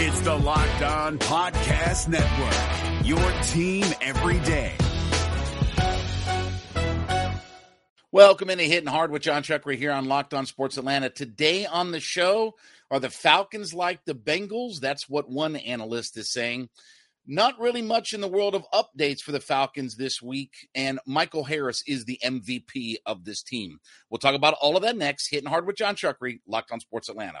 [0.00, 4.76] It's the Locked On Podcast Network, your team every day.
[8.12, 11.10] Welcome into Hitting Hard with Jon Chuckery here on Locked On Sports Atlanta.
[11.10, 12.54] Today on the show,
[12.92, 14.78] are the Falcons like the Bengals?
[14.78, 16.68] That's what one analyst is saying.
[17.26, 21.42] Not really much in the world of updates for the Falcons this week, and Michael
[21.42, 23.80] Harris is the MVP of this team.
[24.10, 25.26] We'll talk about all of that next.
[25.26, 27.40] Hitting hard with Jon Chuckery, Locked on Sports Atlanta.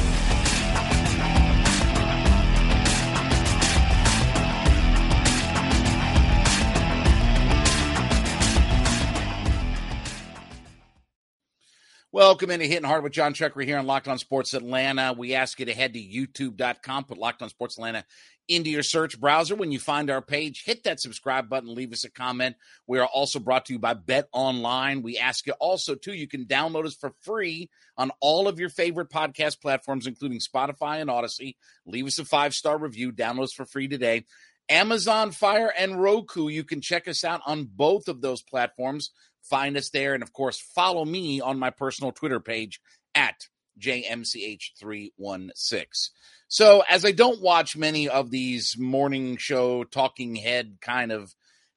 [12.13, 15.15] Welcome into Hitting Hard with Jon Chuckery here on Locked On Sports Atlanta.
[15.17, 18.03] We ask you to head to youtube.com, put Locked On Sports Atlanta
[18.49, 19.55] into your search browser.
[19.55, 22.57] When you find our page, hit that subscribe button, leave us a comment.
[22.85, 25.03] We are also brought to you by Bet Online.
[25.03, 28.67] We ask you also, too, you can download us for free on all of your
[28.67, 31.55] favorite podcast platforms, including Spotify and Audacy.
[31.85, 34.25] Leave us a five star review, download us for free today.
[34.67, 39.11] Amazon Fire and Roku, you can check us out on both of those platforms.
[39.49, 40.13] Find us there.
[40.13, 42.79] And of course, follow me on my personal Twitter page
[43.15, 43.35] at
[43.79, 46.09] JMCH316.
[46.47, 51.33] So, as I don't watch many of these morning show talking head kind of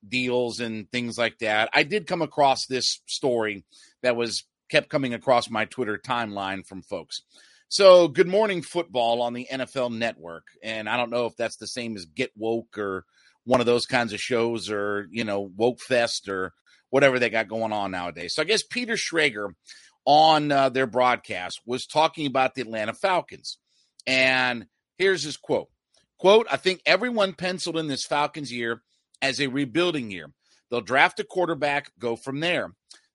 [0.07, 3.65] deals and things like that, I did come across this story
[4.03, 7.23] that was kept coming across my Twitter timeline from folks.
[7.69, 10.45] So, Good Morning Football on the NFL Network.
[10.63, 13.05] And I don't know if that's the same as Get Woke or
[13.45, 16.53] one of those kinds of shows or, you know, Woke Fest or
[16.95, 18.37] whatever they got going on nowadays.
[18.37, 19.49] So I guess Peter Schrager
[20.05, 23.59] on uh, their broadcast was talking about the Atlanta Falcons.
[24.07, 25.71] And here's his quote.
[26.21, 28.81] Quote, I think everyone penciled in this Falcons year
[29.21, 30.29] as a rebuilding year.
[30.71, 32.75] They'll draft a quarterback, go from there.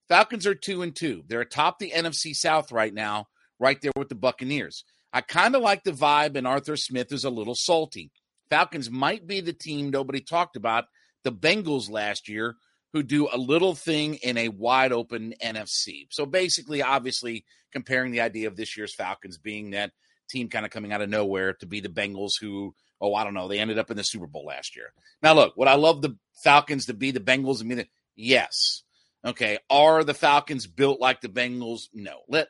[0.09, 1.23] Falcons are 2 and 2.
[1.29, 3.27] They're atop the NFC South right now,
[3.61, 4.83] right there with the Buccaneers.
[5.13, 8.11] I kind of like the vibe and Arthur Smith is a little salty.
[8.49, 10.83] Falcons might be the team nobody talked about,
[11.23, 12.57] the Bengals last year,
[12.93, 16.07] who do a little thing in a wide open NFC.
[16.11, 19.91] So basically, obviously, comparing the idea of this year's Falcons being that
[20.29, 23.33] team kind of coming out of nowhere to be the Bengals who, oh, I don't
[23.33, 24.91] know, they ended up in the Super Bowl last year.
[25.21, 27.61] Now, look, would I love the Falcons to be the Bengals?
[27.61, 27.85] I mean,
[28.15, 28.83] yes.
[29.25, 29.59] Okay.
[29.69, 31.83] Are the Falcons built like the Bengals?
[31.93, 32.21] No.
[32.27, 32.47] Let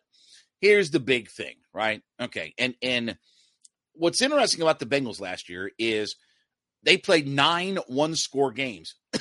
[0.61, 2.01] here's the big thing, right?
[2.21, 2.53] Okay.
[2.57, 3.17] And and
[3.93, 6.15] what's interesting about the Bengals last year is
[6.83, 8.95] they played nine one score games.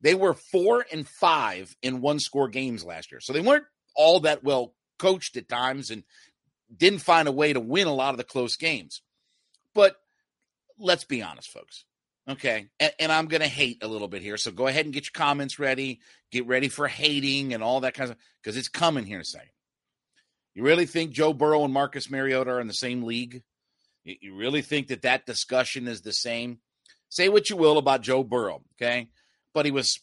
[0.00, 3.20] They were four and five in one score games last year.
[3.20, 3.64] So they weren't
[3.94, 6.04] all that well coached at times and
[6.74, 9.02] didn't find a way to win a lot of the close games.
[9.74, 9.96] But
[10.78, 11.84] let's be honest, folks.
[12.28, 12.66] Okay.
[12.80, 14.36] And, and I'm going to hate a little bit here.
[14.36, 16.00] So go ahead and get your comments ready.
[16.32, 19.24] Get ready for hating and all that kind of because it's coming here in a
[19.24, 19.50] second.
[20.54, 23.42] You really think Joe Burrow and Marcus Mariota are in the same league?
[24.04, 26.58] You really think that that discussion is the same?
[27.08, 29.08] Say what you will about Joe Burrow, okay?
[29.56, 29.98] But he was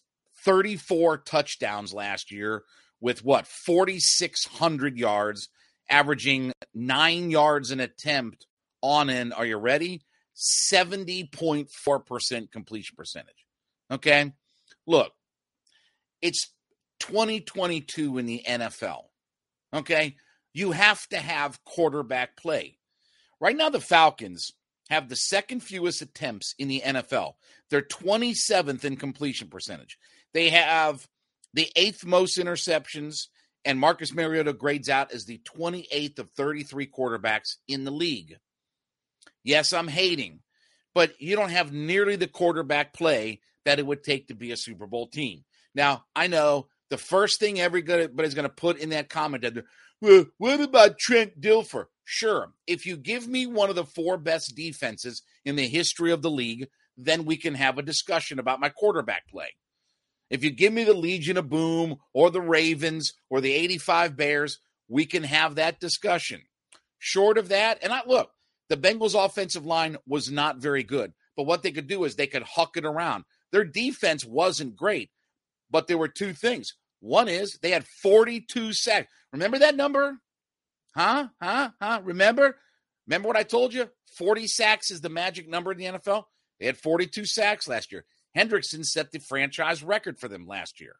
[0.46, 2.64] 34 touchdowns last year
[3.00, 5.47] with what 4600 yards
[5.91, 8.47] averaging 9 yards an attempt
[8.81, 10.02] on an are you ready?
[10.36, 13.46] 70.4% completion percentage.
[13.92, 14.34] Okay?
[14.88, 15.12] Look
[16.24, 16.52] it's
[17.02, 19.02] 2022 in the NFL
[19.72, 20.16] okay?
[20.53, 22.80] You have to have quarterback play.
[23.40, 24.53] Right now the Falcons
[24.94, 27.34] have the second fewest attempts in the NFL.
[27.70, 29.98] They're 27th in completion percentage.
[30.34, 31.08] They have
[31.54, 33.28] the eighth most interceptions,
[33.66, 38.38] and Marcus Mariota grades out as the 28th of 33 quarterbacks in the league.
[39.44, 40.40] Yes, I'm hating,
[40.96, 44.58] but you don't have nearly the quarterback play that it would take to be a
[44.58, 45.44] Super Bowl team.
[45.75, 49.46] Now, I know the first thing everybody's going to put in that comment,
[50.02, 51.86] well, what about Trent Dilfer?
[52.03, 52.53] Sure.
[52.68, 56.31] If you give me one of the four best defenses in the history of the
[56.31, 59.50] league, then we can have a discussion about my quarterback play.
[60.30, 64.60] If you give me the Legion of Boom or the Ravens or the 85 Bears,
[64.88, 66.42] we can have that discussion.
[67.00, 68.31] Short of that, and I look,
[68.69, 72.28] the Bengals offensive line was not very good, but what they could do is they
[72.28, 73.25] could huck it around.
[73.51, 75.12] Their defense wasn't great,
[75.69, 76.74] but there were two things.
[77.00, 79.12] One is they had 42 sacks.
[79.31, 80.19] Remember that number?
[80.95, 81.28] Huh?
[81.42, 81.69] Huh?
[81.81, 82.01] Huh?
[82.04, 82.57] Remember?
[83.07, 83.90] Remember what I told you?
[84.18, 86.25] 40 sacks is the magic number in the NFL.
[86.60, 88.06] They had 42 sacks last year.
[88.38, 90.95] Hendrickson set the franchise record for them last year.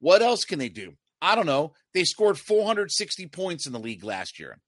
[0.00, 0.94] What else can they do?
[1.20, 1.74] I don't know.
[1.94, 4.58] They scored 460 points in the league last year.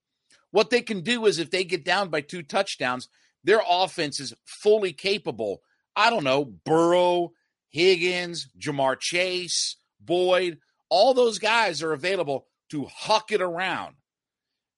[0.53, 3.09] What they can do is if they get down by two touchdowns,
[3.43, 5.63] their offense is fully capable.
[5.97, 7.33] I don't know, Burrow
[7.71, 10.59] Higgins, Ja'Marr Chase, Boyd,
[10.89, 13.97] all those guys are available to huck it around.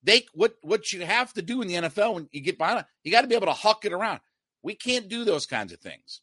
[0.06, 3.10] They what what you have to do in the NFL when you get behind, you
[3.10, 4.20] got to be able to huck it around.
[4.62, 6.20] We can't do those kinds of things.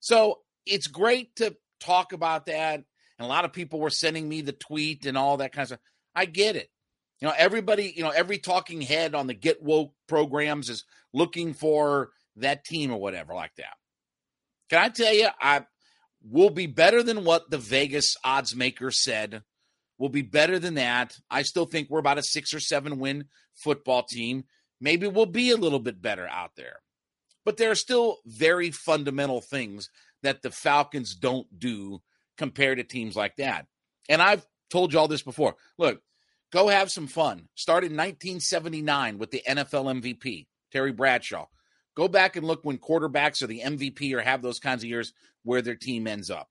[0.00, 2.74] So it's great to talk about that.
[2.74, 2.84] And
[3.18, 5.80] a lot of people were sending me the tweet and all that kind of stuff.
[6.14, 6.70] I get it.
[7.20, 11.52] You know, everybody, you know, every talking head on the Get Woke programs is looking
[11.52, 13.74] for that team or whatever like that.
[14.70, 15.66] Can I tell you, I
[16.22, 19.42] will be better than what the Vegas odds maker said.
[19.98, 21.18] We'll be better than that.
[21.30, 23.24] I still think we're about a six or seven win
[23.54, 24.44] football team.
[24.80, 26.80] Maybe we'll be a little bit better out there.
[27.44, 29.90] But there are still very fundamental things
[30.22, 32.00] that the Falcons don't do
[32.36, 33.66] compared to teams like that.
[34.08, 35.56] And I've told you all this before.
[35.78, 36.00] Look,
[36.52, 37.48] go have some fun.
[37.54, 41.46] Start in 1979 with the NFL MVP, Terry Bradshaw.
[41.96, 45.12] Go back and look when quarterbacks are the MVP or have those kinds of years
[45.42, 46.48] where their team ends up.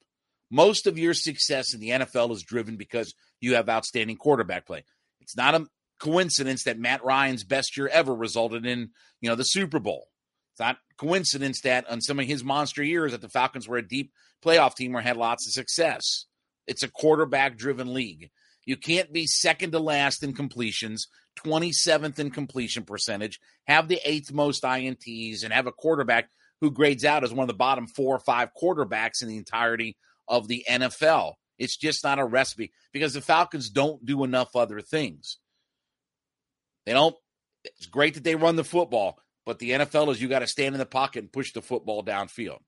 [0.49, 4.83] Most of your success in the NFL is driven because you have outstanding quarterback play.
[5.19, 5.67] It's not a
[5.99, 8.91] coincidence that Matt Ryan's best year ever resulted in,
[9.21, 10.07] you know, the Super Bowl.
[10.53, 13.87] It's not coincidence that on some of his monster years that the Falcons were a
[13.87, 14.11] deep
[14.43, 16.25] playoff team or had lots of success.
[16.65, 18.29] It's a quarterback driven league.
[18.65, 21.07] You can't be second to last in completions,
[21.45, 26.29] 27th in completion percentage, have the eighth most INTs, and have a quarterback
[26.59, 29.95] who grades out as one of the bottom four or five quarterbacks in the entirety
[30.27, 31.33] of the NFL.
[31.57, 35.37] It's just not a recipe because the Falcons don't do enough other things.
[36.85, 37.15] They don't.
[37.63, 40.75] It's great that they run the football, but the NFL is you got to stand
[40.75, 42.59] in the pocket and push the football downfield.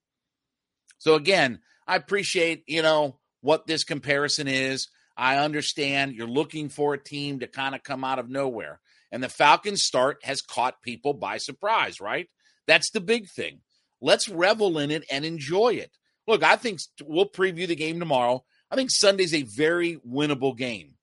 [0.97, 4.89] So again, I appreciate you know what this comparison is.
[5.15, 8.79] I understand you're looking for a team to kind of come out of nowhere.
[9.11, 12.27] And the Falcons start has caught people by surprise, right?
[12.67, 13.61] That's the big thing.
[14.01, 15.91] Let's revel in it and enjoy it.
[16.29, 18.45] Look, I think we'll preview the game tomorrow.
[18.69, 20.93] I think Sunday's a very winnable game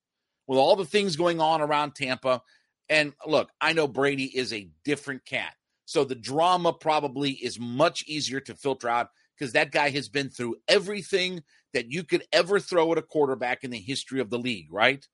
[0.47, 2.43] with all the things going on around Tampa.
[2.89, 5.53] And look, I know Brady is a different cat.
[5.85, 10.31] So the drama probably is much easier to filter out because that guy has been
[10.31, 11.43] through everything
[11.75, 15.05] that you could ever throw at a quarterback in the history of the league, right?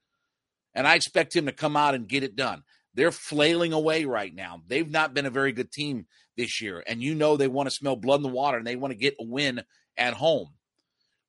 [0.74, 2.64] And I expect him to come out and get it done.
[2.92, 4.60] They're flailing away right now.
[4.66, 6.04] They've not been a very good team
[6.36, 6.84] this year.
[6.86, 8.98] And you know they want to smell blood in the water and they want to
[8.98, 9.62] get a win
[9.96, 10.48] at home.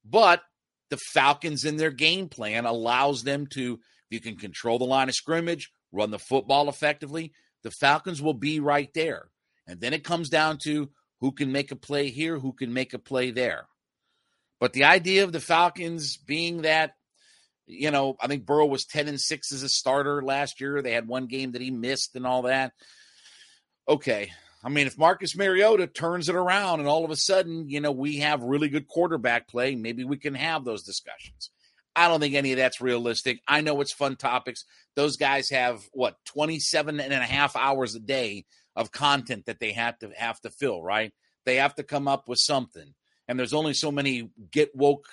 [0.05, 0.41] But
[0.89, 3.79] the Falcons in their game plan allows them to, if
[4.11, 7.33] you can control the line of scrimmage, run the football effectively,
[7.63, 9.29] the Falcons will be right there.
[9.65, 10.89] And then it comes down to
[11.21, 13.67] who can make a play here, who can make a play there.
[14.59, 16.95] But the idea of the Falcons being that,
[17.65, 20.81] you know, I think Burrow was 10 and 6 as a starter last year.
[20.81, 22.73] They had one game that he missed and all that.
[23.87, 24.31] Okay.
[24.63, 27.91] I mean, if Marcus Mariota turns it around and all of a sudden, you know,
[27.91, 31.49] we have really good quarterback play, maybe we can have those discussions.
[31.95, 33.39] I don't think any of that's realistic.
[33.47, 34.65] I know it's fun topics.
[34.95, 38.45] Those guys have what 27 and a half hours a day
[38.75, 41.13] of content that they have to have to fill, right?
[41.45, 42.93] They have to come up with something.
[43.27, 45.07] And there's only so many get woke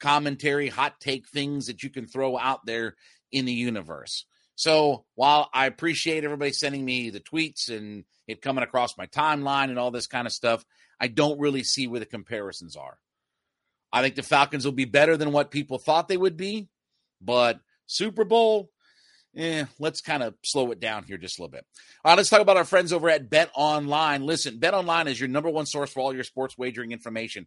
[0.00, 2.96] commentary, hot take things that you can throw out there
[3.32, 4.26] in the universe.
[4.54, 9.70] So while I appreciate everybody sending me the tweets and it coming across my timeline
[9.70, 10.64] and all this kind of stuff,
[11.00, 12.98] I don't really see where the comparisons are.
[13.92, 16.68] I think the Falcons will be better than what people thought they would be,
[17.20, 18.70] but Super Bowl,
[19.34, 21.64] eh, let's kind of slow it down here just a little bit.
[22.04, 24.24] All right, let's talk about our friends over at Bet Online.
[24.26, 27.46] Listen, Bet Online is your number one source for all your sports wagering information.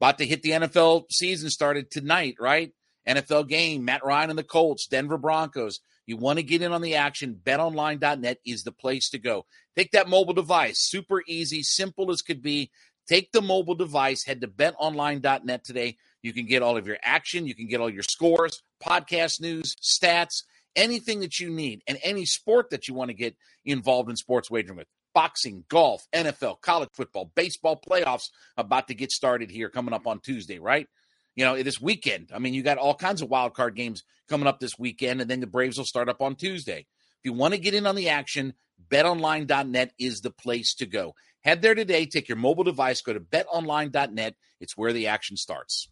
[0.00, 2.72] About to hit the NFL season started tonight, right?
[3.08, 5.80] NFL game, Matt Ryan and the Colts, Denver Broncos.
[6.06, 9.46] You want to get in on the action, betonline.net is the place to go.
[9.76, 12.70] Take that mobile device, super easy, simple as could be.
[13.08, 15.96] Take the mobile device, head to betonline.net today.
[16.22, 19.74] You can get all of your action, you can get all your scores, podcast news,
[19.76, 20.42] stats,
[20.76, 24.50] anything that you need, and any sport that you want to get involved in sports
[24.50, 24.86] wagering with.
[25.12, 30.20] Boxing, golf, NFL, college football, baseball playoffs about to get started here coming up on
[30.20, 30.86] Tuesday, right?
[31.40, 32.32] You know, this weekend.
[32.34, 35.30] I mean, you got all kinds of wild card games coming up this weekend, and
[35.30, 36.80] then the Braves will start up on Tuesday.
[36.80, 38.52] If you want to get in on the action,
[38.90, 41.14] betonline.net is the place to go.
[41.40, 44.34] Head there today, take your mobile device, go to betonline.net.
[44.60, 45.88] It's where the action starts.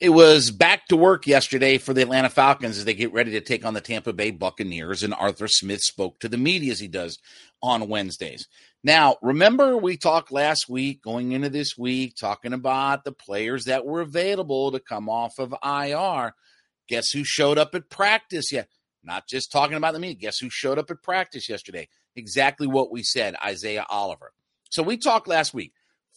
[0.00, 3.40] It was back to work yesterday for the Atlanta Falcons as they get ready to
[3.40, 6.88] take on the Tampa Bay Buccaneers, and Arthur Smith spoke to the media as he
[6.88, 7.20] does
[7.62, 8.48] on Wednesdays.
[8.86, 13.86] Now, remember, we talked last week, going into this week, talking about the players that
[13.86, 16.34] were available to come off of IR.
[16.86, 18.52] Guess who showed up at practice?
[18.52, 18.64] Yeah,
[19.02, 20.16] not just talking about the media.
[20.16, 21.88] Guess who showed up at practice yesterday?
[22.14, 24.34] Exactly what we said Isaiah Oliver.
[24.68, 25.72] So we talked last week.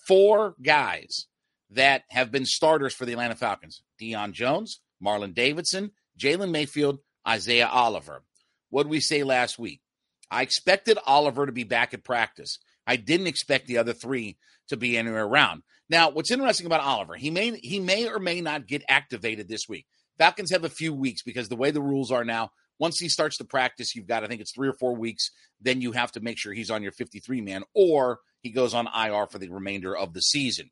[0.05, 1.27] Four guys
[1.69, 7.67] that have been starters for the Atlanta Falcons Deion Jones, Marlon Davidson, Jalen Mayfield, Isaiah
[7.67, 8.23] Oliver.
[8.71, 9.79] What did we say last week?
[10.29, 12.57] I expected Oliver to be back at practice.
[12.85, 14.37] I didn't expect the other three
[14.69, 15.63] to be anywhere around.
[15.89, 19.67] Now, what's interesting about Oliver, he may he may or may not get activated this
[19.69, 19.85] week.
[20.17, 23.37] Falcons have a few weeks because the way the rules are now, once he starts
[23.37, 25.29] to practice, you've got I think it's three or four weeks.
[25.61, 28.87] Then you have to make sure he's on your 53 man, or he goes on
[28.87, 30.69] IR for the remainder of the season.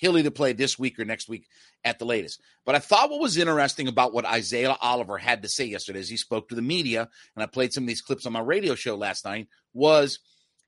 [0.00, 1.46] He'll either play this week or next week
[1.84, 2.40] at the latest.
[2.64, 6.08] But I thought what was interesting about what Isaiah Oliver had to say yesterday as
[6.08, 8.74] he spoke to the media, and I played some of these clips on my radio
[8.74, 10.18] show last night, was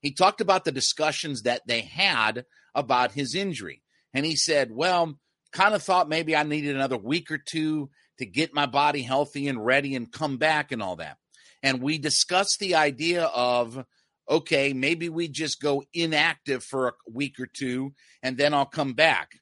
[0.01, 3.83] he talked about the discussions that they had about his injury.
[4.13, 5.19] And he said, Well,
[5.51, 9.49] kind of thought maybe I needed another week or two to get my body healthy
[9.49, 11.17] and ready and come back and all that.
[11.63, 13.83] And we discussed the idea of
[14.29, 18.93] okay, maybe we just go inactive for a week or two and then I'll come
[18.95, 19.33] back.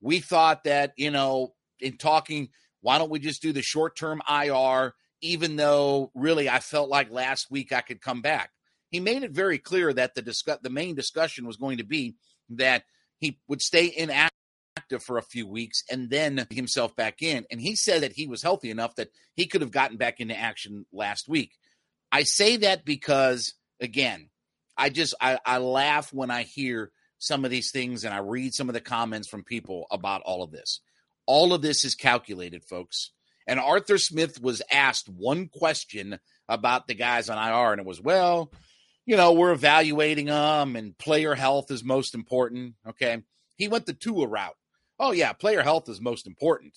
[0.00, 2.48] We thought that, you know, in talking,
[2.80, 7.10] why don't we just do the short term IR, even though really I felt like
[7.10, 8.50] last week I could come back?
[8.90, 12.14] He made it very clear that the discuss- the main discussion was going to be
[12.50, 12.84] that
[13.18, 14.30] he would stay inactive
[15.00, 17.44] for a few weeks and then himself back in.
[17.50, 20.38] And he said that he was healthy enough that he could have gotten back into
[20.38, 21.52] action last week.
[22.12, 24.28] I say that because again,
[24.76, 28.54] I just I, I laugh when I hear some of these things and I read
[28.54, 30.80] some of the comments from people about all of this.
[31.26, 33.10] All of this is calculated, folks.
[33.46, 36.18] And Arthur Smith was asked one question
[36.48, 38.52] about the guys on IR, and it was, well,
[39.04, 42.74] you know, we're evaluating them, and player health is most important.
[42.88, 43.22] Okay,
[43.56, 44.56] he went the Tua route.
[44.98, 46.76] Oh yeah, player health is most important.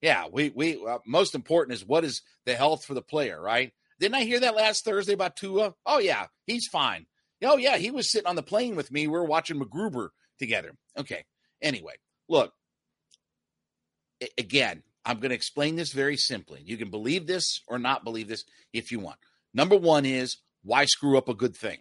[0.00, 3.72] Yeah, we we uh, most important is what is the health for the player, right?
[4.00, 5.74] Didn't I hear that last Thursday about Tua?
[5.84, 7.06] Oh, yeah, he's fine.
[7.44, 9.06] Oh, yeah, he was sitting on the plane with me.
[9.06, 10.72] We were watching MacGruber together.
[10.98, 11.24] Okay.
[11.62, 11.94] Anyway,
[12.28, 12.52] look,
[14.38, 16.62] again, I'm going to explain this very simply.
[16.64, 19.18] You can believe this or not believe this if you want.
[19.52, 21.78] Number one is why screw up a good thing?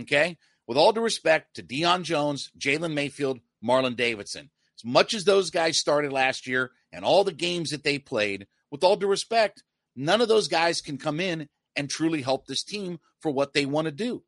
[0.00, 0.38] Okay.
[0.66, 5.50] With all due respect to Deion Jones, Jalen Mayfield, Marlon Davidson, as much as those
[5.50, 9.62] guys started last year and all the games that they played, with all due respect,
[9.96, 13.66] none of those guys can come in and truly help this team for what they
[13.66, 14.22] want to do.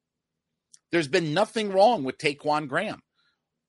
[0.92, 3.00] There's been nothing wrong with Ta'Quon Graham.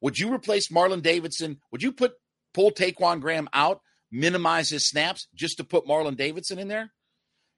[0.01, 1.59] Would you replace Marlon Davidson?
[1.71, 2.13] Would you put
[2.53, 6.91] pull Ta'Quon Graham out, minimize his snaps just to put Marlon Davidson in there?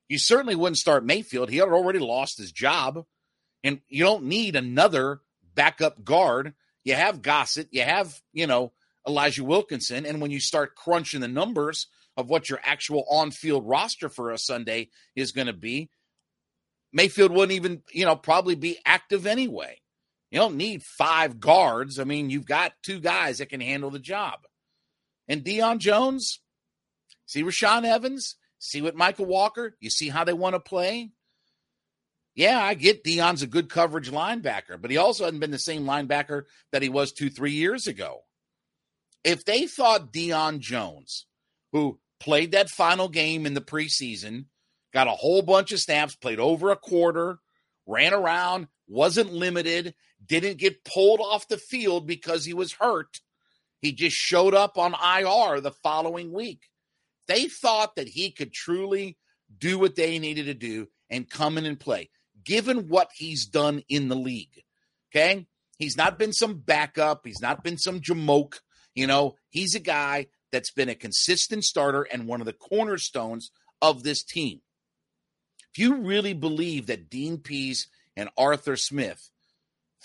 [0.07, 1.49] You certainly wouldn't start Mayfield.
[1.49, 3.03] He had already lost his job.
[3.63, 5.19] And you don't need another
[5.53, 6.53] backup guard.
[6.83, 8.71] You have Gossett, you have, you know,
[9.05, 10.05] Elijah Wilkinson.
[10.05, 11.87] And when you start crunching the numbers,
[12.17, 15.89] of what your actual on-field roster for a Sunday is going to be,
[16.91, 19.77] Mayfield wouldn't even, you know, probably be active anyway.
[20.31, 21.99] You don't need five guards.
[21.99, 24.39] I mean, you've got two guys that can handle the job.
[25.27, 26.41] And Deion Jones,
[27.25, 31.11] see Rashaan Evans, see what Mykal Walker, you see how they want to play.
[32.35, 35.85] Yeah, I get Deion's a good coverage linebacker, but he also hadn't been the same
[35.85, 38.21] linebacker that he was two, three years ago.
[39.23, 41.25] If they thought Deion Jones,
[41.71, 44.45] who played that final game in the preseason,
[44.93, 47.39] got a whole bunch of snaps, played over a quarter,
[47.85, 49.93] ran around, wasn't limited,
[50.25, 53.21] didn't get pulled off the field because he was hurt.
[53.81, 56.69] He just showed up on IR the following week.
[57.27, 59.17] They thought that he could truly
[59.55, 62.09] do what they needed to do and come in and play,
[62.43, 64.63] given what he's done in the league.
[65.11, 65.45] Okay.
[65.77, 67.21] He's not been some backup.
[67.25, 68.59] He's not been some jamoke.
[68.95, 73.51] You know, he's a guy that's been a consistent starter and one of the cornerstones
[73.81, 74.61] of this team.
[75.73, 79.29] If you really believe that Dean Pees and Arthur Smith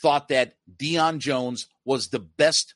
[0.00, 2.75] thought that Deion Jones was the best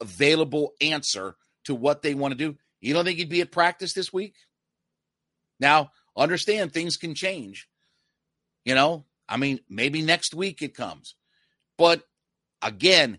[0.00, 3.92] available answer to what they want to do, you don't think he'd be at practice
[3.92, 4.34] this week?
[5.60, 7.68] Now, understand things can change.
[8.64, 11.14] You know, I mean, maybe next week it comes.
[11.78, 12.02] But
[12.60, 13.18] again,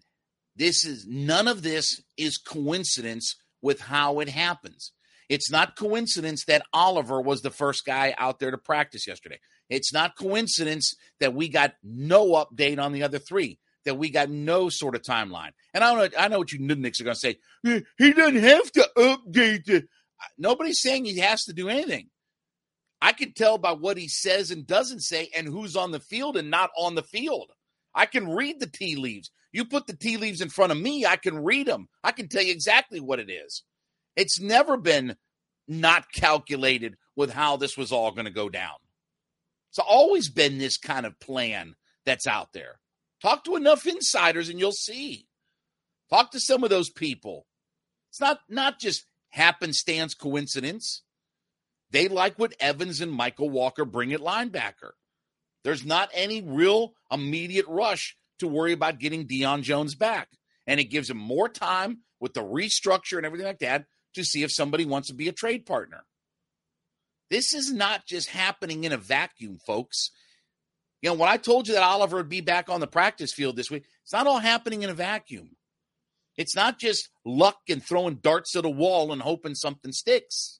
[0.55, 4.91] this is none of this is coincidence with how it happens.
[5.29, 9.39] It's not coincidence that Oliver was the first guy out there to practice yesterday.
[9.70, 14.29] It's not coincidence that we got no update on the other three, that we got
[14.29, 15.51] no sort of timeline.
[15.74, 17.38] And I know, I know what you nudniks are going to say.
[17.98, 19.88] He doesn't have to update.
[20.38, 22.10] Nobody's saying he has to do anything.
[23.01, 26.38] I can tell by what he says and doesn't say and who's on the field
[26.38, 27.51] and not on the field.
[27.96, 29.32] I can read the tea leaves.
[29.53, 31.88] You put the tea leaves in front of me, I can read them.
[32.03, 33.63] I can tell you exactly what it is.
[34.15, 35.15] It's never been
[35.67, 38.75] not calculated with how this was all going to go down.
[39.69, 42.79] It's always been this kind of plan that's out there.
[43.22, 45.27] Talk to enough insiders and you'll see.
[46.10, 47.45] Talk to some of those people.
[48.10, 51.03] It's not not just happenstance coincidence.
[51.89, 54.91] They like what Evans and Mykal Walker bring at linebacker.
[55.63, 60.29] There's not any real immediate rush to worry about getting Deion Jones back.
[60.65, 63.85] And it gives him more time with the restructure and everything like that
[64.15, 66.05] to see if somebody wants to be a trade partner.
[67.29, 70.12] This is not just happening in a vacuum, folks.
[71.01, 73.55] You know, when I told you that Oliver would be back on the practice field
[73.55, 75.55] this week, it's not all happening in a vacuum.
[76.38, 80.59] It's not just luck and throwing darts at a wall and hoping something sticks.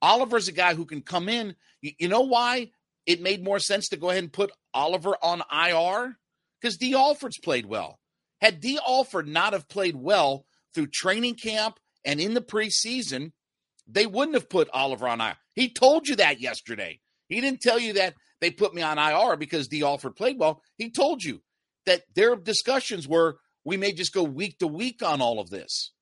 [0.00, 1.56] Oliver's a guy who can come in.
[1.80, 2.70] You, you know why
[3.06, 6.18] it made more sense to go ahead and put Oliver on IR?
[6.62, 7.98] Because Dee Alford's played well.
[8.40, 13.32] Had Dee Alford not have played well through training camp and in the preseason,
[13.86, 15.36] they wouldn't have put Oliver on IR.
[15.54, 17.00] He told you that yesterday.
[17.28, 20.62] He didn't tell you that they put me on IR because Dee Alford played well.
[20.76, 21.42] He told you
[21.86, 25.92] that their discussions were we may just go week to week on all of this.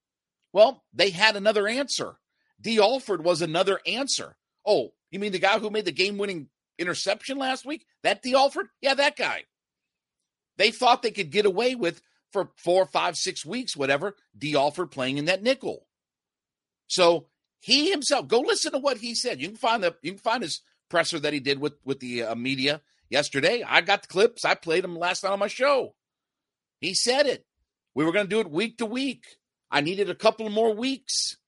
[0.53, 2.17] Well, they had another answer.
[2.61, 4.37] Dee Alford was another answer.
[4.67, 6.49] Oh, you mean the guy who made the game winning
[6.79, 7.85] interception last week?
[8.03, 8.67] That Dee Alford?
[8.81, 9.45] Yeah, that guy.
[10.61, 12.03] They thought they could get away with
[12.35, 15.87] for four, five, six weeks, whatever, Dee Alford playing in that nickel.
[16.87, 17.29] So
[17.61, 19.41] he himself, go listen to what he said.
[19.41, 22.25] You can find the you can find his presser that he did with with the
[22.25, 23.65] uh, media yesterday.
[23.67, 24.45] I got the clips.
[24.45, 25.95] I played them last night on my show.
[26.79, 27.47] He said it.
[27.95, 29.25] We were going to do it week to week.
[29.71, 31.39] I needed a couple more weeks.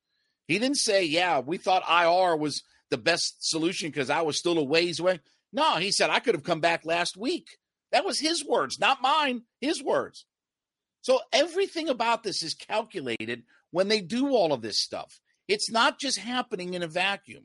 [0.49, 4.57] He didn't say, "Yeah, we thought IR was the best solution because I was still
[4.57, 5.21] a ways away."
[5.52, 7.59] No, he said I could have come back last week.
[7.93, 9.43] That was his words, not mine.
[9.61, 10.25] His words.
[11.03, 15.21] So everything about this is calculated when they do all of this stuff.
[15.49, 17.45] It's not just happening in a vacuum.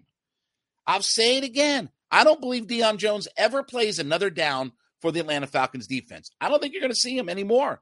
[0.86, 1.90] I'll say it again.
[2.10, 6.32] I don't believe Deion Jones ever plays another down for the Atlanta Falcons defense.
[6.40, 7.82] I don't think you're going to see him anymore.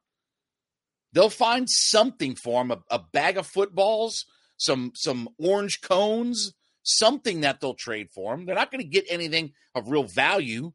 [1.13, 4.25] They'll find something for him, a, a bag of footballs,
[4.57, 8.45] some some orange cones, something that they'll trade for him.
[8.45, 10.73] They're not going to get anything of real value.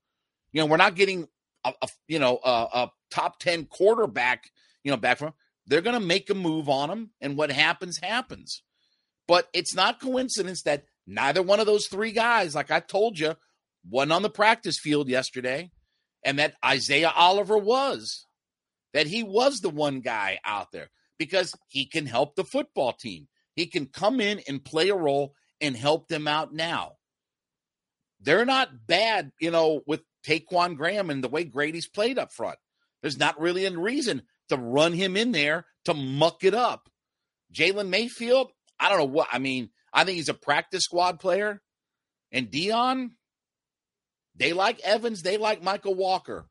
[0.53, 1.29] You know, we're not getting
[1.65, 4.51] a, a you know a, a, top ten quarterback.
[4.85, 5.35] You know, back from.
[5.67, 8.63] They're going to make a move on him, and what happens happens.
[9.29, 13.37] But it's not coincidence that neither one of those three guys, like I told you,
[13.89, 15.71] won on the practice field yesterday,
[16.25, 18.27] and that Isaiah Oliver was
[18.93, 23.29] that he was the one guy out there because he can help the football team.
[23.55, 26.93] He can come in and play a role and help them out now.
[28.21, 32.59] They're not bad, you know, with Ta'Quon Graham and the way Grady's played up front.
[33.03, 36.89] There's not really a reason to run him in there to muck it up.
[37.55, 39.71] Jalen Mayfield, I don't know what I mean.
[39.93, 41.63] I think he's a practice squad player.
[42.33, 43.11] And Deion,
[44.37, 46.47] they like Evans, they like Mykal Walker.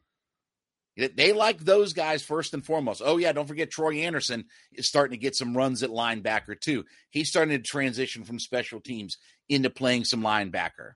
[0.98, 3.02] They like those guys first and foremost.
[3.06, 6.84] Oh, yeah, don't forget Troy Anderson is starting to get some runs at linebacker, too.
[7.10, 9.16] He's starting to transition from special teams
[9.48, 10.94] into playing some linebacker,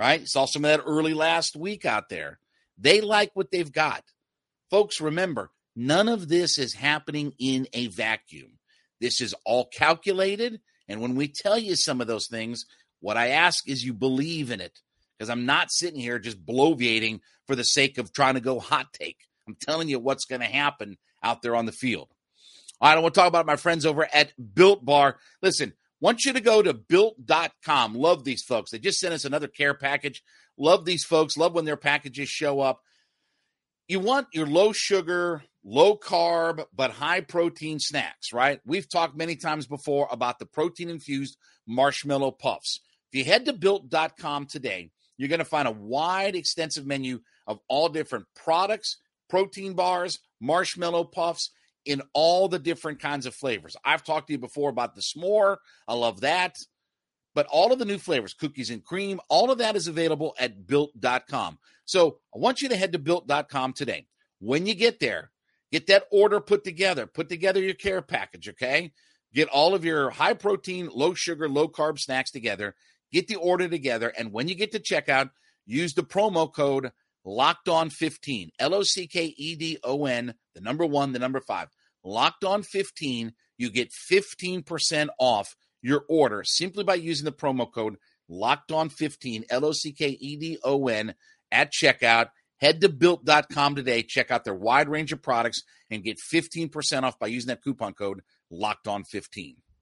[0.00, 0.26] right?
[0.26, 2.38] Saw some of that early last week out there.
[2.78, 4.02] They like what they've got.
[4.70, 8.58] Folks, remember, none of this is happening in a vacuum.
[8.98, 10.60] This is all calculated.
[10.88, 12.64] And when we tell you some of those things,
[13.00, 14.80] what I ask is you believe in it
[15.18, 18.94] because I'm not sitting here just bloviating for the sake of trying to go hot
[18.94, 19.18] take.
[19.46, 22.08] I'm telling you what's going to happen out there on the field.
[22.80, 25.18] All right, I want to talk about my friends over at Built Bar.
[25.42, 27.94] Listen, want you to go to built.com.
[27.94, 28.70] Love these folks.
[28.70, 30.22] They just sent us another care package.
[30.56, 31.36] Love these folks.
[31.36, 32.80] Love when their packages show up.
[33.88, 38.60] You want your low sugar, low carb, but high protein snacks, right?
[38.64, 41.36] We've talked many times before about the protein infused
[41.66, 42.80] marshmallow puffs.
[43.12, 47.58] If you head to built.com today, you're going to find a wide, extensive menu of
[47.68, 51.50] all different products, protein bars, marshmallow puffs
[51.84, 53.76] in all the different kinds of flavors.
[53.84, 55.56] I've talked to you before about the s'more.
[55.88, 56.56] I love that.
[57.34, 60.66] But all of the new flavors, cookies and cream, all of that is available at
[60.66, 61.58] built.com.
[61.84, 64.06] So I want you to head to built.com today.
[64.40, 65.30] When you get there,
[65.70, 68.92] get that order put together, put together your care package, okay?
[69.32, 72.74] Get all of your high protein, low sugar, low carb snacks together,
[73.12, 75.30] get the order together, and when you get to checkout,
[75.66, 76.90] use the promo code
[77.24, 81.18] Locked On 15, L O C K E D O N, the number one, the
[81.18, 81.68] number five.
[82.02, 87.96] Locked On 15, you get 15% off your order simply by using the promo code
[88.28, 91.14] Locked On 15, L O C K E D O N,
[91.50, 92.28] at checkout.
[92.58, 97.18] Head to built.com today, check out their wide range of products, and get 15% off
[97.18, 99.56] by using that coupon code Locked On 15.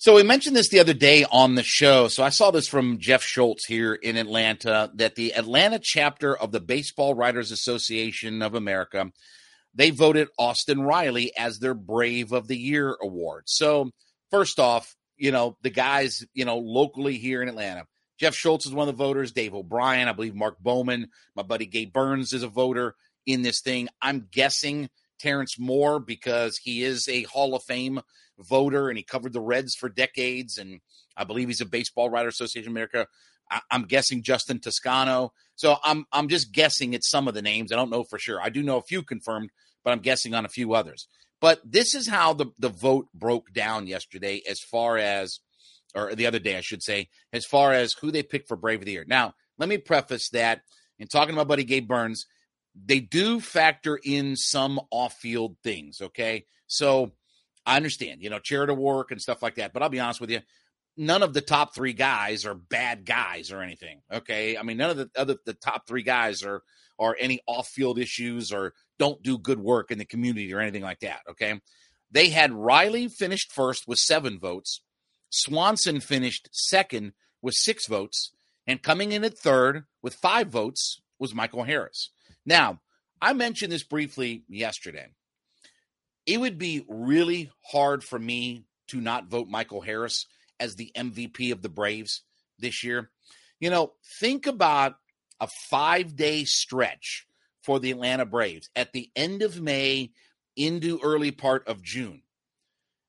[0.00, 2.06] So we mentioned this the other day on the show.
[2.06, 6.52] So I saw this from Jeff Schultz here in Atlanta that the Atlanta chapter of
[6.52, 9.10] the Baseball Writers Association of America
[9.74, 13.44] they voted Austin Riley as their Brave of the Year award.
[13.46, 13.90] So
[14.30, 17.84] first off, you know, the guys, you know, locally here in Atlanta.
[18.18, 21.66] Jeff Schultz is one of the voters, Dave O'Brien, I believe Mark Bowman, my buddy
[21.66, 22.94] Gabe Burns is a voter
[23.26, 23.88] in this thing.
[24.02, 28.00] I'm guessing Terrence Moore because he is a Hall of Fame
[28.38, 30.58] voter and he covered the Reds for decades.
[30.58, 30.80] And
[31.16, 33.06] I believe he's a Baseball Writer Association of America.
[33.50, 35.32] I, am guessing Justin Toscano.
[35.56, 37.72] So I'm I'm just guessing it's some of the names.
[37.72, 38.40] I don't know for sure.
[38.40, 39.50] I do know a few confirmed,
[39.84, 41.08] but I'm guessing on a few others.
[41.40, 45.40] But this is how the, the vote broke down yesterday as far as
[45.94, 48.80] or the other day, I should say, as far as who they picked for Brave
[48.80, 49.06] of the Year.
[49.08, 50.60] Now, let me preface that
[50.98, 52.26] in talking to my buddy Gabe Burns,
[52.74, 56.00] they do factor in some off field things.
[56.00, 56.44] Okay.
[56.66, 57.12] So
[57.68, 59.74] I understand, you know, charitable work and stuff like that.
[59.74, 60.40] But I'll be honest with you,
[60.96, 64.00] none of the top three guys are bad guys or anything.
[64.10, 64.56] Okay.
[64.56, 66.62] I mean, none of the other the top three guys are
[66.98, 71.00] are any off-field issues or don't do good work in the community or anything like
[71.00, 71.20] that.
[71.30, 71.60] Okay.
[72.10, 74.80] They had Riley finished first with seven votes.
[75.28, 78.32] Swanson finished second with six votes.
[78.66, 82.10] And coming in at third with five votes was Michael Harris.
[82.46, 82.80] Now,
[83.20, 85.08] I mentioned this briefly yesterday
[86.28, 90.26] it would be really hard for me to not vote Michael Harris
[90.60, 92.20] as the MVP of the Braves
[92.58, 93.10] this year.
[93.60, 94.96] You know, think about
[95.40, 97.26] a five day stretch
[97.62, 100.10] for the Atlanta Braves at the end of May
[100.54, 102.20] into early part of June.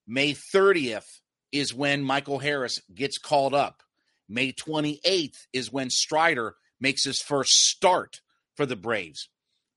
[0.07, 1.19] May 30th
[1.51, 3.83] is when Michael Harris gets called up.
[4.29, 8.21] May 28th is when Strider makes his first start
[8.55, 9.27] for the Braves.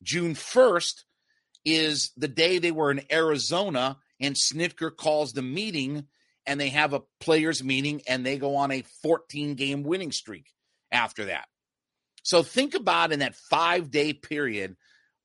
[0.01, 1.03] June 1st
[1.65, 6.07] is the day they were in Arizona and Snitker calls the meeting
[6.47, 10.47] and they have a players meeting and they go on a 14 game winning streak
[10.91, 11.47] after that.
[12.23, 14.77] So think about in that 5 day period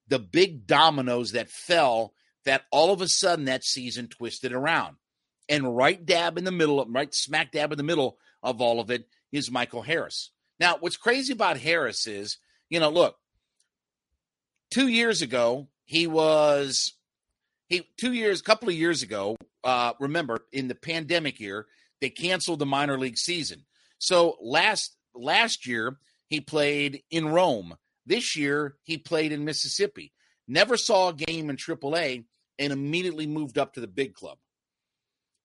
[0.07, 2.13] the big dominoes that fell
[2.45, 4.95] that all of a sudden that season twisted around.
[5.49, 8.89] And right dab in the middle, right smack dab in the middle of all of
[8.89, 10.31] it is Michael Harris.
[10.59, 12.37] Now, what's crazy about Harris is,
[12.69, 13.17] you know, look,
[14.71, 16.93] two years ago, he was
[17.67, 19.35] he two years, a couple of years ago.
[19.63, 21.65] Uh, remember, in the pandemic year,
[21.99, 23.65] they canceled the minor league season.
[23.97, 25.97] So last last year
[26.27, 27.75] he played in Rome.
[28.05, 30.13] This year he played in Mississippi.
[30.47, 32.25] Never saw a game in AAA
[32.59, 34.37] and immediately moved up to the big club.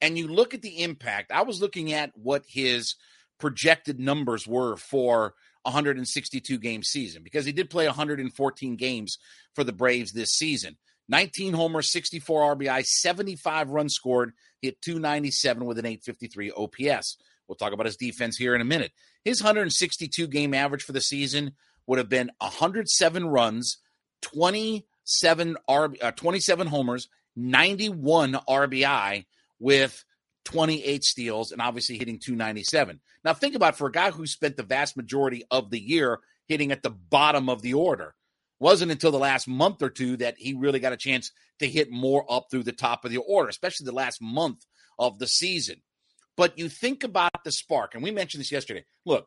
[0.01, 1.31] And you look at the impact.
[1.33, 2.97] I was looking at what his
[3.39, 9.19] projected numbers were for 162 game season because he did play 114 games
[9.55, 10.77] for the Braves this season.
[11.09, 17.19] 19 homers, 64 RBI, 75 runs scored, hit 297 with an 853 OPS.
[17.47, 18.93] We'll talk about his defense here in a minute.
[19.25, 21.53] His 162 game average for the season
[21.87, 23.79] would have been 107 runs,
[24.23, 29.27] 27 RB, uh, 27 homers, 91 RBI
[29.59, 30.05] with
[30.45, 33.01] 28 steals, and obviously hitting 297.
[33.25, 36.73] Now, think about for a guy who spent the vast majority of the year hitting
[36.73, 38.15] at the bottom of the order.
[38.61, 41.91] Wasn't until the last month or two that he really got a chance to hit
[41.91, 44.65] more up through the top of the order, especially the last month
[44.99, 45.83] of the season.
[46.37, 48.85] But you think about the spark, and we mentioned this yesterday.
[49.05, 49.27] Look,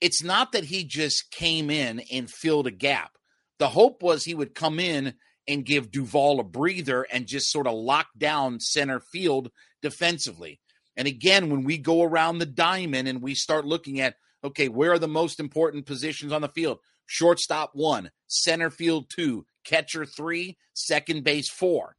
[0.00, 3.12] it's not that he just came in and filled a gap.
[3.58, 5.14] The hope was he would come in
[5.46, 9.50] and give Duvall a breather and just sort of lock down center field
[9.82, 10.60] defensively.
[10.96, 14.92] And again, when we go around the diamond and we start looking at, okay, where
[14.92, 16.78] are the most important positions on the field?
[17.06, 21.96] Shortstop one, center field two, catcher three, second base four.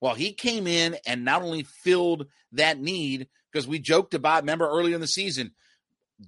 [0.00, 4.68] Well, he came in and not only filled that need, because we joked about, remember
[4.68, 5.52] earlier in the season,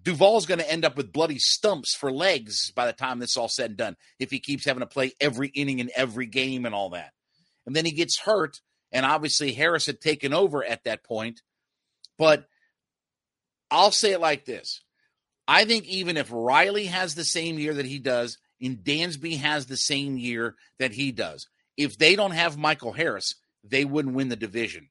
[0.02, 3.36] Duvall's going to end up with bloody stumps for legs by the time this is
[3.36, 6.66] all said and done if he keeps having to play every inning in every game
[6.66, 7.12] and all that.
[7.66, 8.60] And then he gets hurt,
[8.94, 11.42] and obviously Harris had taken over at that point.
[12.16, 12.48] But
[13.70, 14.80] I'll say it like this
[15.46, 19.66] I think even if Riley has the same year that he does, and Dansby has
[19.66, 24.30] the same year that he does, if they don't have Michael Harris, they wouldn't win
[24.30, 24.88] the division.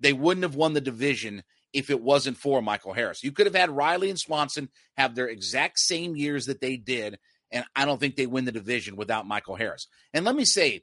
[0.00, 3.22] they wouldn't have won the division if it wasn't for Michael Harris.
[3.24, 7.18] You could have had Riley and Swanson have their exact same years that they did,
[7.50, 9.86] and I don't think they win the division without Michael Harris.
[10.12, 10.82] And let me say,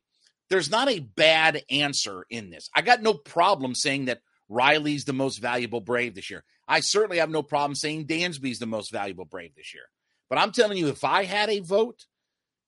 [0.49, 2.69] there's not a bad answer in this.
[2.75, 6.43] I got no problem saying that Riley's the most valuable Brave this year.
[6.67, 9.83] I certainly have no problem saying Dansby's the most valuable Brave this year.
[10.29, 12.05] But I'm telling you, if I had a vote,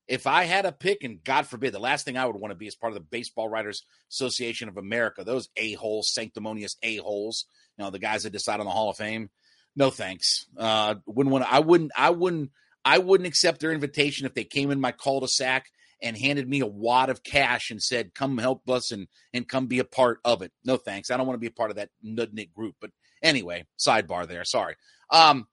[0.07, 2.57] if I had a pick, and God forbid, the last thing I would want to
[2.57, 7.45] be is part of the Baseball Writers Association of America, those a-holes, sanctimonious a-holes,
[7.77, 9.29] you know, the guys that decide on the Hall of Fame.
[9.75, 10.45] No thanks.
[10.57, 12.51] Uh wouldn't want I wouldn't I wouldn't
[12.85, 15.65] I wouldn't accept their invitation if they came in my cul-de-sac
[16.05, 19.67] and handed me a wad of cash and said, "Come help us and and come
[19.67, 21.11] be a part of it." No thanks.
[21.11, 22.75] I don't want to be a part of that nudnik group.
[22.79, 22.91] But
[23.21, 24.45] anyway, sidebar there.
[24.45, 24.75] Sorry.
[25.09, 25.47] Um,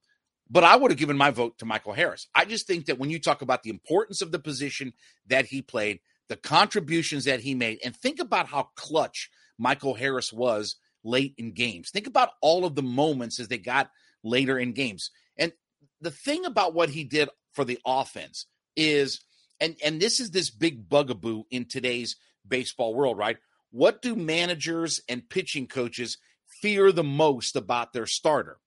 [0.49, 2.27] but I would have given my vote to Michael Harris.
[2.35, 4.93] I just think that when you talk about the importance of the position
[5.27, 10.31] that he played, the contributions that he made, and think about how clutch Michael Harris
[10.31, 11.89] was late in games.
[11.89, 13.89] Think about all of the moments as they got
[14.23, 15.11] later in games.
[15.37, 15.53] And
[16.01, 19.21] the thing about what he did for the offense is
[19.59, 22.15] and and this is this big bugaboo in today's
[22.47, 23.37] baseball world, right?
[23.71, 26.17] What do managers and pitching coaches
[26.61, 28.59] fear the most about their starter?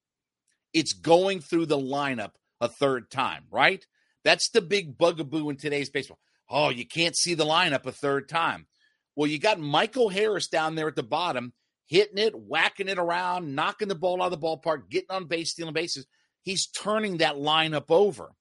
[0.73, 3.87] It's going through the lineup a third time, right?
[4.25, 6.19] That's the big bugaboo in today's baseball.
[6.51, 8.67] Oh, you can't see the lineup a third time.
[9.15, 11.53] Well, you got Michael Harris down there at the bottom,
[11.87, 15.53] hitting it, whacking it around, knocking the ball out of the ballpark, getting on base,
[15.53, 16.07] stealing bases.
[16.43, 18.33] He's turning that lineup over.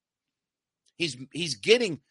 [0.97, 2.01] He's he's getting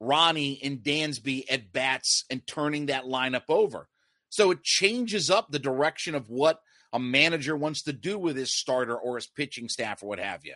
[0.00, 3.88] Ronnie and Dansby at bats and turning that lineup over.
[4.28, 6.60] So it changes up the direction of what
[6.92, 10.44] a manager wants to do with his starter or his pitching staff or what have
[10.44, 10.54] you.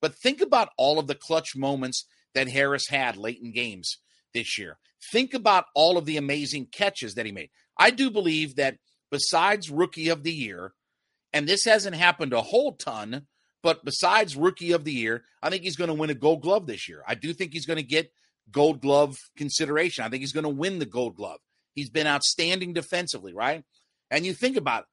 [0.00, 3.98] But think about all of the clutch moments that Harris had late in games
[4.34, 4.78] this year.
[5.10, 7.50] Think about all of the amazing catches that he made.
[7.78, 8.76] I do believe that
[9.10, 10.72] besides rookie of the year,
[11.32, 13.26] and this hasn't happened a whole ton,
[13.62, 16.66] but besides rookie of the year, I think he's going to win a gold glove
[16.66, 17.02] this year.
[17.06, 18.12] I do think he's going to get
[18.50, 20.04] gold glove consideration.
[20.04, 21.40] I think he's going to win the gold glove.
[21.74, 23.64] He's been outstanding defensively, right?
[24.10, 24.84] And you think about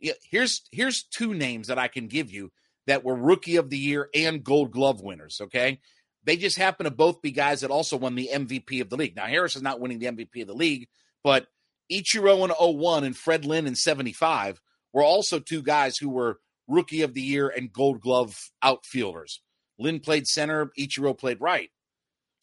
[0.00, 2.50] it, here's here's two names that I can give you
[2.86, 5.80] that were rookie of the year and gold glove winners, okay?
[6.24, 9.16] They just happen to both be guys that also won the MVP of the league.
[9.16, 10.88] Now Harris is not winning the MVP of the league,
[11.22, 11.46] but
[11.92, 14.60] Ichiro in 01 and Fred Lynn in 75
[14.92, 19.42] were also two guys who were rookie of the year and gold glove outfielders.
[19.78, 21.70] Lynn played center, Ichiro played right.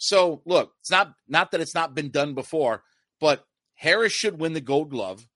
[0.03, 2.81] So look, it's not not that it's not been done before,
[3.19, 5.27] but Harris should win the Gold Glove.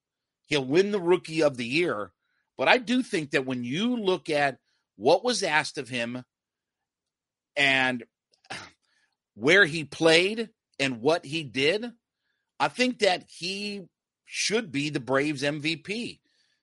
[0.47, 2.13] He'll win the Rookie of the Year.
[2.57, 4.57] But I do think that when you look at
[4.95, 6.23] what was asked of him
[7.55, 8.05] and
[9.35, 10.49] where he played
[10.79, 11.91] and what he did,
[12.59, 13.83] I think that he
[14.23, 16.21] should be the Braves MVP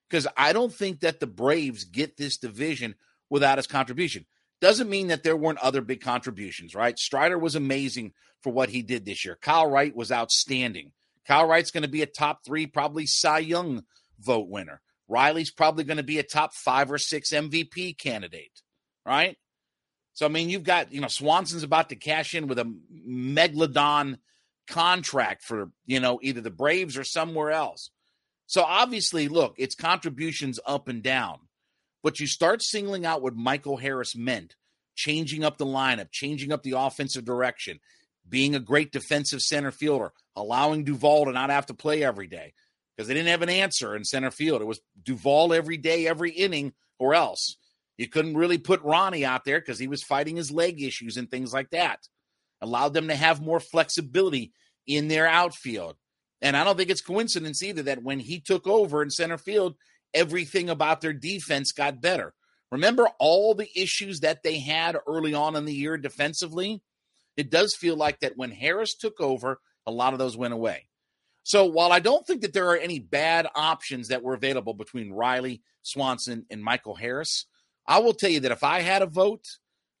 [0.09, 2.95] because I don't think that the Braves get this division
[3.29, 4.25] without his contribution.
[4.63, 6.97] Doesn't mean that there weren't other big contributions, right?
[6.97, 9.37] Strider was amazing for what he did this year.
[9.41, 10.93] Kyle Wright was outstanding.
[11.27, 13.83] Kyle Wright's going to be a top three, probably Cy Young
[14.21, 14.79] vote winner.
[15.09, 18.61] Riley's probably going to be a top five or six MVP candidate,
[19.05, 19.35] right?
[20.13, 22.73] So, I mean, you've got, you know, Swanson's about to cash in with a
[23.05, 24.19] megalodon
[24.67, 27.89] contract for, you know, either the Braves or somewhere else.
[28.47, 31.39] So, obviously, look, it's contributions up and down.
[32.03, 34.55] But you start singling out what Michael Harris meant,
[34.95, 37.79] changing up the lineup, changing up the offensive direction,
[38.27, 42.53] being a great defensive center fielder, allowing Duvall to not have to play every day
[42.95, 44.61] because they didn't have an answer in center field.
[44.61, 47.57] It was Duvall every day, every inning, or else.
[47.97, 51.29] You couldn't really put Ronnie out there because he was fighting his leg issues and
[51.29, 51.99] things like that.
[52.61, 54.51] Allowed them to have more flexibility
[54.87, 55.95] in their outfield.
[56.41, 59.75] And I don't think it's coincidence either that when he took over in center field,
[60.13, 62.33] everything about their defense got better.
[62.71, 66.81] Remember all the issues that they had early on in the year defensively?
[67.37, 70.87] It does feel like that when Harris took over, a lot of those went away.
[71.43, 75.11] So while I don't think that there are any bad options that were available between
[75.11, 77.45] Riley, Swanson, and Michael Harris,
[77.85, 79.45] I will tell you that if I had a vote,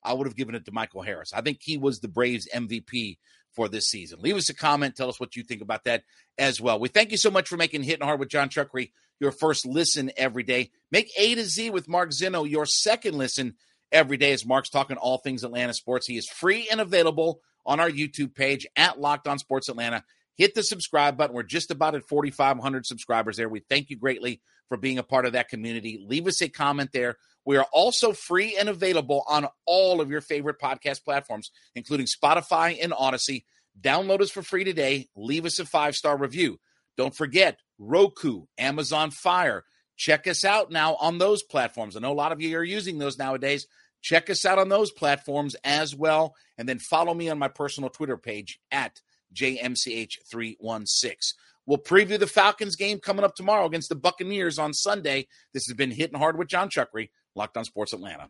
[0.03, 1.33] I would have given it to Michael Harris.
[1.33, 3.17] I think he was the Braves MVP
[3.51, 4.19] for this season.
[4.21, 4.95] Leave us a comment.
[4.95, 6.03] Tell us what you think about that
[6.37, 6.79] as well.
[6.79, 8.91] We thank you so much for making Hitting Hard with Jon Chuckery
[9.23, 10.69] your first listen every day.
[10.91, 13.55] Make A to Z with Mark Zeno your second listen
[13.91, 16.05] every day as Mark's talking all things Atlanta sports.
[16.05, 20.03] He is free and available on our YouTube page at Locked On Sports Atlanta.
[20.35, 21.35] Hit the subscribe button.
[21.35, 23.47] We're just about at 4,500 subscribers there.
[23.47, 26.03] We thank you greatly for being a part of that community.
[26.05, 27.17] Leave us a comment there.
[27.45, 32.77] We are also free and available on all of your favorite podcast platforms, including Spotify
[32.81, 33.45] and Audacy.
[33.79, 35.07] Download us for free today.
[35.15, 36.59] Leave us a five star review.
[36.97, 39.63] Don't forget Roku, Amazon Fire,
[39.97, 41.95] check us out now on those platforms.
[41.95, 43.67] I know a lot of you are using those nowadays.
[44.01, 46.35] Check us out on those platforms as well.
[46.57, 49.01] And then follow me on my personal Twitter page at
[49.33, 51.33] JMCH316.
[51.65, 55.27] We'll preview the Falcons game coming up tomorrow against the Buccaneers on Sunday.
[55.53, 58.29] This has been Hitting Hard with Jon Chuckery, Locked on Sports Atlanta.